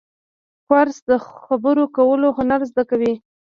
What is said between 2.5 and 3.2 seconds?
زده کوي.